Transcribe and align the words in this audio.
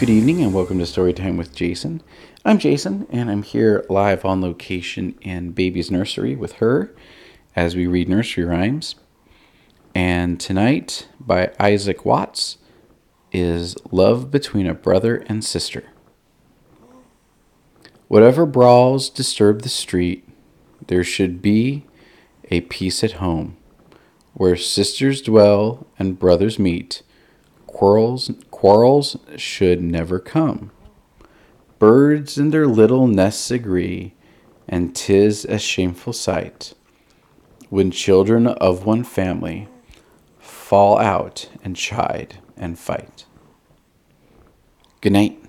Good 0.00 0.08
evening 0.08 0.40
and 0.40 0.54
welcome 0.54 0.78
to 0.78 0.84
Storytime 0.84 1.36
with 1.36 1.54
Jason. 1.54 2.02
I'm 2.42 2.58
Jason 2.58 3.06
and 3.10 3.30
I'm 3.30 3.42
here 3.42 3.84
live 3.90 4.24
on 4.24 4.40
location 4.40 5.14
in 5.20 5.50
Baby's 5.50 5.90
Nursery 5.90 6.34
with 6.34 6.52
her 6.54 6.94
as 7.54 7.76
we 7.76 7.86
read 7.86 8.08
nursery 8.08 8.44
rhymes. 8.44 8.94
And 9.94 10.40
tonight, 10.40 11.06
by 11.20 11.52
Isaac 11.60 12.06
Watts, 12.06 12.56
is 13.30 13.76
Love 13.92 14.30
Between 14.30 14.66
a 14.66 14.72
Brother 14.72 15.16
and 15.26 15.44
Sister. 15.44 15.84
Whatever 18.08 18.46
brawls 18.46 19.10
disturb 19.10 19.60
the 19.60 19.68
street, 19.68 20.26
there 20.86 21.04
should 21.04 21.42
be 21.42 21.84
a 22.50 22.62
peace 22.62 23.04
at 23.04 23.12
home, 23.20 23.58
where 24.32 24.56
sisters 24.56 25.20
dwell 25.20 25.86
and 25.98 26.18
brothers 26.18 26.58
meet. 26.58 27.02
Quarrels, 27.72 28.30
quarrels 28.50 29.16
should 29.36 29.80
never 29.80 30.18
come. 30.18 30.70
Birds 31.78 32.36
in 32.36 32.50
their 32.50 32.66
little 32.66 33.06
nests 33.06 33.50
agree, 33.50 34.12
and 34.68 34.94
'tis 34.94 35.46
a 35.46 35.58
shameful 35.58 36.12
sight 36.12 36.74
when 37.70 37.90
children 37.90 38.46
of 38.46 38.84
one 38.84 39.04
family 39.04 39.66
fall 40.38 40.98
out 40.98 41.48
and 41.64 41.74
chide 41.76 42.38
and 42.56 42.78
fight. 42.78 43.24
Good 45.00 45.12
night. 45.12 45.39